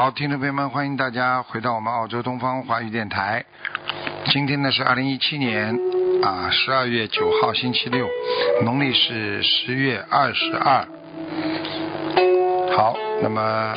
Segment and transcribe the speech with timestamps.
[0.00, 3.44] 好，听众朋友们，欢迎大家回到我们澳洲东方华语电台。
[4.26, 5.76] 今天呢是二零一七年
[6.22, 8.08] 啊十二月九号星期六，
[8.62, 10.86] 农历是十月二十二。
[12.76, 13.74] 好，那么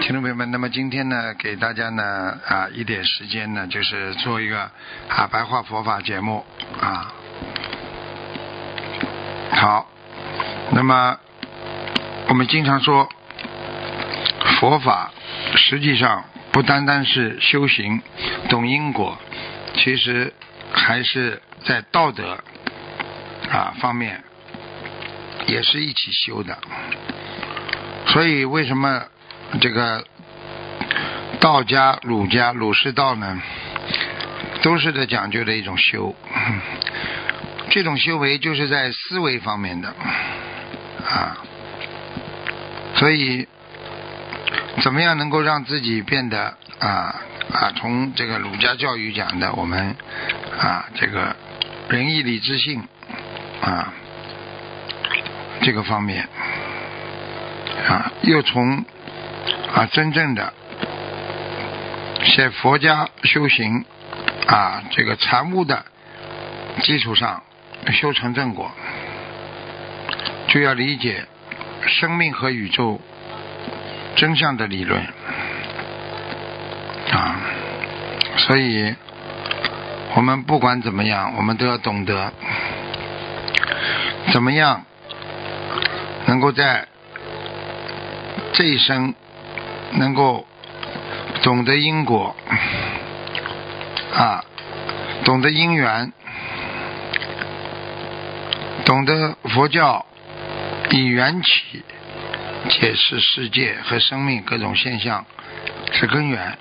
[0.00, 4.70] 听众朋友们，那么今天呢给大家呢啊一点时间呢，就是做一个
[5.08, 6.44] 啊白话佛法节目
[6.80, 7.12] 啊。
[9.54, 9.88] 好，
[10.70, 11.18] 那么
[12.28, 13.08] 我们经常说。
[14.62, 15.10] 佛法
[15.56, 18.00] 实际上不单单是修行、
[18.48, 19.18] 懂因果，
[19.74, 20.32] 其实
[20.72, 22.38] 还是在道德
[23.50, 24.22] 啊方面
[25.48, 26.56] 也是一起修的。
[28.06, 29.02] 所以为什么
[29.60, 30.06] 这个
[31.40, 33.42] 道家、儒家、儒释道呢，
[34.62, 36.14] 都是在讲究的一种修。
[37.68, 39.88] 这种修为就是在思维方面的
[41.04, 41.36] 啊，
[42.94, 43.48] 所以。
[44.80, 47.20] 怎么样能够让自己变得啊
[47.52, 47.72] 啊？
[47.76, 49.94] 从这个儒家教育讲的，我们
[50.58, 51.36] 啊这个
[51.88, 52.82] 仁义礼智信
[53.60, 53.92] 啊
[55.60, 56.26] 这个方面
[57.86, 58.84] 啊，又从
[59.74, 60.54] 啊真正的
[62.36, 63.84] 在佛家修行
[64.46, 65.84] 啊这个禅悟的
[66.80, 67.42] 基础上
[67.92, 68.72] 修成正果，
[70.48, 71.26] 就要理解
[71.86, 73.01] 生命和宇宙。
[74.22, 75.04] 真相的理论
[77.10, 77.40] 啊，
[78.36, 78.94] 所以
[80.14, 82.32] 我们不管怎么样，我们都要懂得
[84.32, 84.84] 怎么样
[86.26, 86.86] 能够在
[88.52, 89.12] 这一生
[89.94, 90.46] 能够
[91.42, 92.36] 懂得因果
[94.14, 94.44] 啊，
[95.24, 96.12] 懂得因缘，
[98.84, 100.06] 懂得佛教
[100.90, 101.82] 以缘起。
[102.72, 105.24] 解释世界和生命各种现象
[105.92, 106.58] 是根源，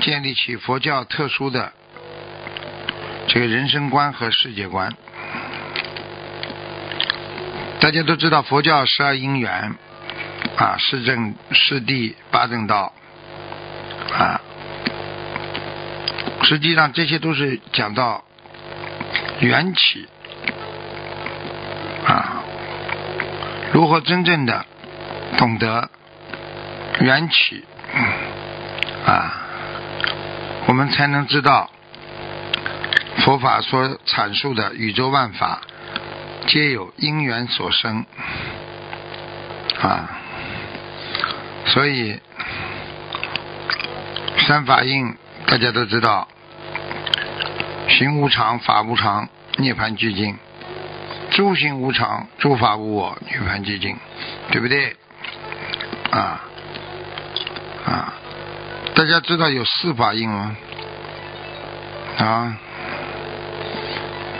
[0.00, 1.72] 建立起佛教特殊的
[3.28, 4.92] 这个人生观和世界观。
[7.80, 9.74] 大家都知道佛教十二因缘
[10.56, 12.92] 啊，四正、四谛、八正道
[14.12, 14.40] 啊，
[16.42, 18.24] 实际上这些都是讲到
[19.40, 20.08] 缘起
[23.78, 24.66] 如何真正的
[25.36, 25.88] 懂得
[26.98, 27.64] 缘起
[29.06, 29.32] 啊，
[30.66, 31.70] 我们才能知道
[33.18, 35.60] 佛法所阐述的宇宙万法
[36.48, 38.04] 皆有因缘所生
[39.80, 40.10] 啊，
[41.66, 42.20] 所以
[44.48, 45.14] 三法印
[45.46, 46.26] 大家都知道，
[47.90, 49.28] 行无常，法无常，
[49.58, 50.36] 涅槃俱净。
[51.38, 53.96] 诸行无常，诸法无我，涅槃寂静，
[54.50, 54.96] 对不对？
[56.10, 56.40] 啊
[57.86, 58.12] 啊！
[58.92, 60.56] 大家知道有四法印吗？
[62.18, 62.58] 啊！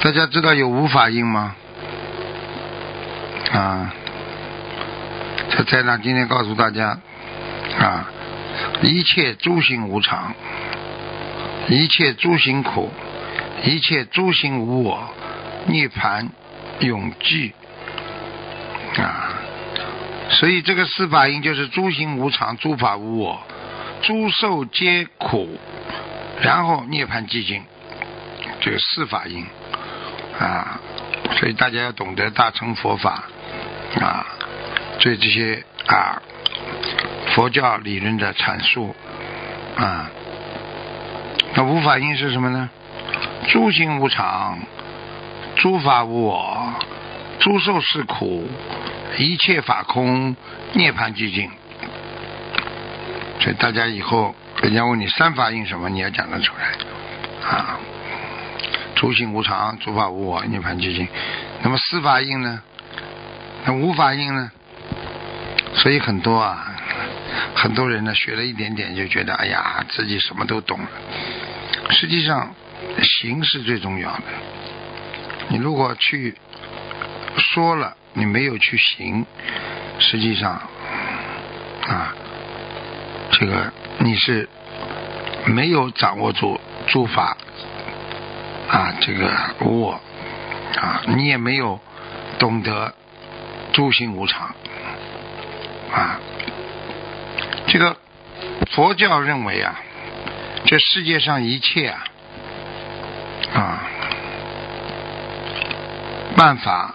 [0.00, 1.54] 大家知道有无法印吗？
[3.52, 3.94] 啊！
[5.50, 6.98] 这在那今天告诉大家
[7.78, 8.10] 啊，
[8.82, 10.34] 一切诸行无常，
[11.68, 12.90] 一切诸行苦，
[13.62, 15.08] 一切诸行无我，
[15.66, 16.26] 涅槃。
[16.80, 17.52] 永记
[18.96, 19.34] 啊，
[20.30, 23.40] 所以这个四法印就是诸行无常，诸法无我，
[24.02, 25.58] 诸受皆苦，
[26.40, 27.62] 然后涅槃寂静，
[28.60, 29.44] 这个四法印
[30.38, 30.80] 啊，
[31.36, 33.24] 所以大家要懂得大乘佛法
[34.00, 34.26] 啊，
[35.00, 36.22] 对这些啊
[37.34, 38.94] 佛教理论的阐述
[39.76, 40.10] 啊，
[41.54, 42.70] 那无法印是什么呢？
[43.48, 44.58] 诸行无常。
[45.58, 46.72] 诸法无我，
[47.40, 48.48] 诸受是苦，
[49.18, 50.36] 一切法空，
[50.74, 51.50] 涅槃寂静。
[53.40, 57.80] 所以大家以后人家问你三法印什么，你要讲得出来啊。
[58.94, 61.08] 诸行无常，诸法无我，涅槃寂静。
[61.62, 62.62] 那么四法印呢？
[63.64, 64.52] 那无法印呢？
[65.74, 66.72] 所以很多啊，
[67.56, 70.88] 很多人呢学了一点点就觉得哎呀自己什么都懂了。
[71.90, 72.54] 实际上，
[73.02, 74.22] 行是最重要的。
[75.48, 76.34] 你如果去
[77.36, 79.24] 说了，你没有去行，
[79.98, 80.52] 实际上
[81.86, 82.14] 啊，
[83.32, 84.48] 这个你是
[85.46, 87.36] 没有掌握住诸法
[88.68, 90.00] 啊，这个无我
[90.76, 91.80] 啊，你也没有
[92.38, 92.94] 懂得
[93.72, 94.54] 诸行无常
[95.92, 96.20] 啊。
[97.66, 97.96] 这个
[98.70, 99.80] 佛教认为啊，
[100.66, 102.04] 这世界上一切啊
[103.54, 103.82] 啊
[106.38, 106.94] 办法，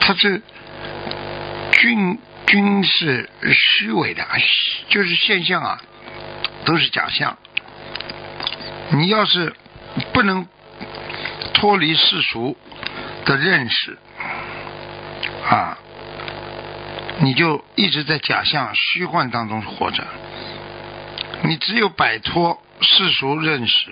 [0.00, 0.40] 它是
[1.72, 2.16] 均
[2.46, 4.24] 均是虚伪的，
[4.88, 5.80] 就是现象啊，
[6.64, 7.36] 都是假象。
[8.90, 9.52] 你要是
[10.12, 10.46] 不能
[11.54, 12.56] 脱离世俗
[13.24, 13.98] 的认识
[15.50, 15.76] 啊，
[17.18, 20.06] 你就一直在假象、虚幻当中活着。
[21.42, 23.90] 你只有摆脱世俗认识，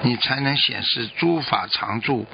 [0.00, 2.26] 你才能显示诸法常住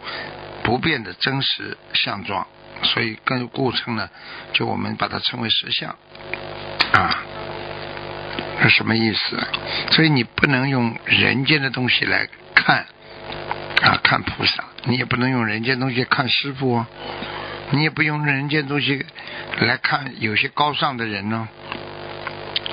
[0.63, 2.47] 不变的真实相状。
[2.85, 4.11] 所以，跟故称呢，
[4.53, 5.97] 就我们把它称为实相
[6.93, 7.23] 啊，
[8.61, 9.39] 是什么意思？
[9.93, 12.87] 所以你不能用人间的东西来看
[13.83, 16.89] 啊，看菩萨，你也不能用人间东西看师傅啊，
[17.71, 19.07] 你也不用人间东西
[19.61, 21.49] 来看有些高尚的人呢。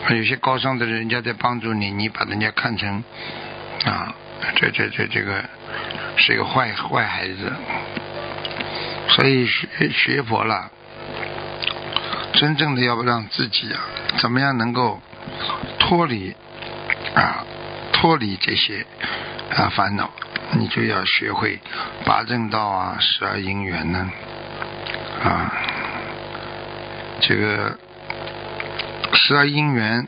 [0.09, 3.03] 有些高尚的人家在帮助你，你把人家看成
[3.85, 4.15] 啊，
[4.55, 5.43] 这这这这个
[6.19, 7.51] 是一个坏坏孩子。
[9.07, 10.69] 所以学学佛了，
[12.33, 13.81] 真正的要让自己啊，
[14.19, 15.01] 怎么样能够
[15.79, 16.35] 脱离
[17.15, 17.43] 啊，
[17.91, 18.85] 脱离这些
[19.55, 20.11] 啊烦恼，
[20.51, 21.59] 你就要学会
[22.05, 24.11] 八正道啊，十二因缘呢
[25.23, 25.51] 啊，
[27.21, 27.79] 这个。
[29.11, 30.07] 十二因缘，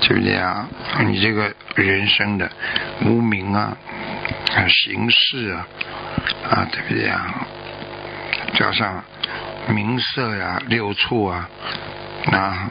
[0.00, 0.66] 对不对啊？
[1.06, 2.50] 你这个人生的
[3.04, 3.76] 无名啊，
[4.54, 5.66] 啊，形式啊，
[6.50, 7.46] 啊，对不对啊？
[8.54, 9.02] 加上
[9.68, 11.48] 名色呀、六处啊，
[12.30, 12.70] 啊，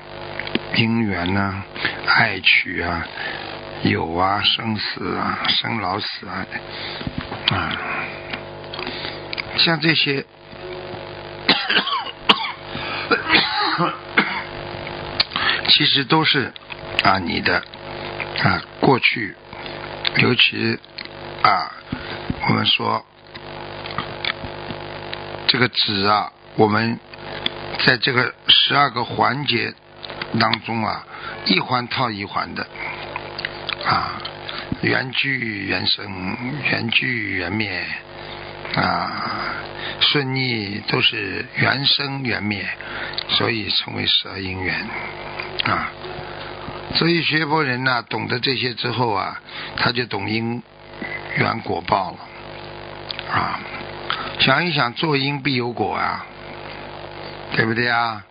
[0.75, 1.63] 因缘呐、
[2.05, 3.05] 爱取啊、
[3.83, 6.45] 有啊、生死啊、生老死啊，
[7.49, 7.77] 啊，
[9.57, 10.25] 像这些。
[15.67, 16.53] 其实都是
[17.03, 17.63] 啊，你的
[18.43, 19.35] 啊过去，
[20.17, 20.77] 尤其
[21.43, 21.71] 啊，
[22.47, 23.03] 我们说
[25.47, 26.99] 这个纸啊，我们
[27.85, 29.73] 在这个十二个环节
[30.39, 31.03] 当中啊，
[31.45, 32.67] 一环套一环的
[33.83, 34.21] 啊，
[34.81, 37.83] 缘聚缘生，缘聚缘灭
[38.75, 39.55] 啊，
[39.99, 42.63] 顺逆都是缘生缘灭，
[43.29, 44.87] 所以称为十二因缘。
[45.65, 45.91] 啊，
[46.95, 49.41] 所以学佛人呢，懂得这些之后啊，
[49.75, 50.61] 他就懂因
[51.35, 52.17] 缘果报了。
[53.33, 53.59] 啊，
[54.39, 56.25] 想一想，做因必有果啊，
[57.55, 58.23] 对不对啊？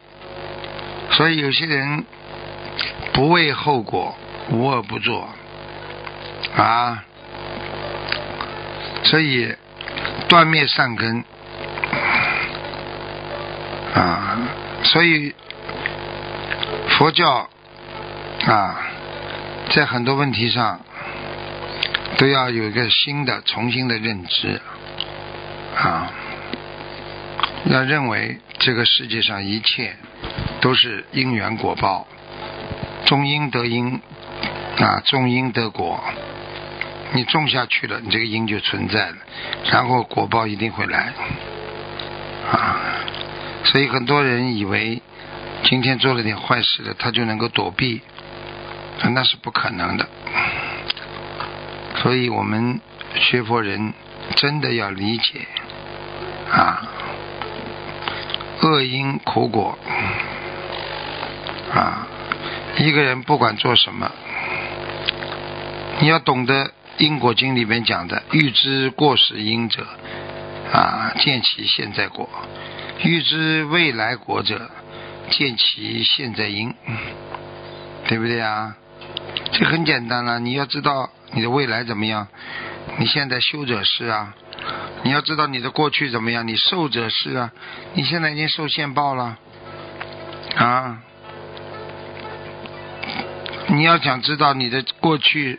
[1.12, 2.05] 所以有些人
[3.12, 4.14] 不为后果，
[4.50, 5.29] 无恶不作
[6.56, 7.05] 啊。
[9.05, 9.55] 所以
[10.29, 11.25] 断灭善根
[13.94, 14.38] 啊，
[14.85, 15.35] 所以。
[16.99, 17.49] 佛教
[18.47, 18.78] 啊，
[19.71, 20.80] 在很多问题上
[22.20, 24.60] 都要有一个新的、重新的认知
[25.74, 26.12] 啊，
[27.64, 29.96] 要认为这个世界上一切
[30.60, 32.06] 都是因缘果报，
[33.06, 34.02] 种因得因
[34.78, 35.98] 啊，种因得果，
[37.14, 39.16] 你种下去了，你这个因就存在了，
[39.72, 41.14] 然后果报一定会来
[42.52, 42.80] 啊，
[43.64, 45.00] 所以很多人以为。
[45.62, 48.00] 今天做了点坏事的，他就能够躲避，
[49.12, 50.08] 那是不可能的。
[52.00, 52.80] 所以我们
[53.14, 53.92] 学佛人
[54.37, 55.47] 真的要理解
[56.50, 56.83] 啊，
[58.62, 59.78] 恶因苦果
[61.75, 62.07] 啊，
[62.78, 64.11] 一个人不管做什么，
[66.00, 66.66] 你要懂得
[66.99, 69.87] 《因果经》里面讲的：欲知过失因者
[70.73, 72.28] 啊，见其现在果；
[73.02, 74.71] 欲知未来果者。
[75.30, 76.75] 见其现在因，
[78.09, 78.75] 对不对啊？
[79.52, 80.38] 这很简单了。
[80.38, 82.28] 你要知道你的未来怎么样，
[82.99, 84.35] 你现在修者是啊。
[85.02, 87.50] 你要知道你的过去怎么样，你受者是啊。
[87.95, 89.38] 你现在已经受现报了
[90.57, 90.99] 啊。
[93.69, 95.59] 你要想知道你的过去，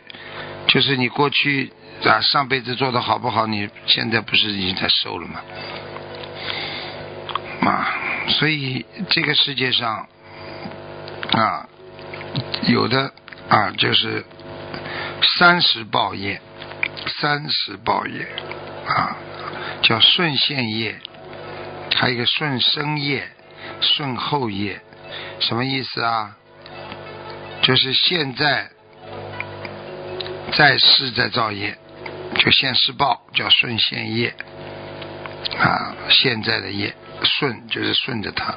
[0.68, 1.72] 就是你过去
[2.04, 5.40] 啊上辈子做的好不好，你现在不是已经在受了吗？
[7.62, 7.88] 啊。
[8.28, 10.06] 所以这个世界上
[11.32, 11.68] 啊，
[12.68, 13.12] 有的
[13.52, 14.24] 啊就是
[15.36, 16.40] 三十报业，
[17.20, 18.26] 三十报业
[18.88, 19.14] 啊
[19.82, 20.98] 叫顺现业
[21.94, 23.28] 还有一个顺生业、
[23.82, 24.80] 顺后业，
[25.40, 26.34] 什么意思啊？
[27.60, 28.70] 就是现在
[30.52, 31.76] 在世在造业，
[32.36, 34.34] 就现世报叫顺现业
[35.58, 38.54] 啊，现在的业顺就是顺着它。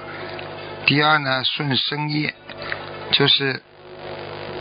[0.85, 2.33] 第二呢，顺生业
[3.11, 3.61] 就是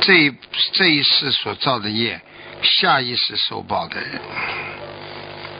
[0.04, 0.34] 这一
[0.75, 2.20] 这一世所造的业，
[2.62, 4.20] 下一世受报的人。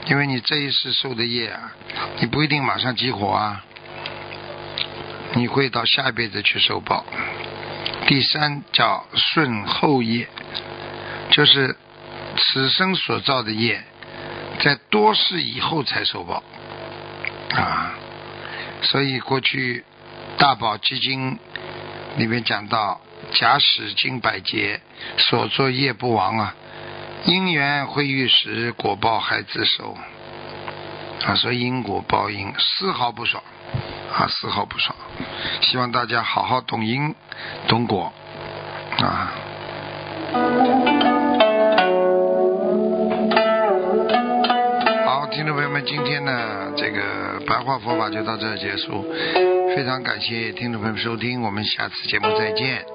[0.05, 1.73] 因为你这一世受的业啊，
[2.19, 3.65] 你不一定马上激活啊，
[5.33, 7.03] 你会到下辈子去受报。
[8.05, 10.27] 第三叫顺后业，
[11.31, 11.75] 就是
[12.37, 13.83] 此生所造的业，
[14.59, 16.43] 在多世以后才受报
[17.49, 17.95] 啊。
[18.83, 19.83] 所以过去
[20.37, 21.39] 大宝基金
[22.17, 23.01] 里面讲到，
[23.33, 24.79] 假使经百劫，
[25.17, 26.55] 所作业不亡啊。
[27.25, 29.97] 因缘会遇时，果报还自受
[31.25, 31.35] 啊！
[31.35, 33.43] 所以因果报应丝毫不爽
[34.13, 34.95] 啊，丝毫不爽。
[35.61, 37.15] 希望大家好好懂因
[37.67, 38.13] 懂果
[38.99, 39.33] 啊！
[45.05, 49.05] 好，听众朋友们，今天呢，这个白话佛法就到这儿结束。
[49.75, 52.85] 非常感谢听众朋友收听，我们下次节目再见。